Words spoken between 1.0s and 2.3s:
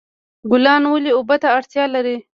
اوبو ته اړتیا لري؟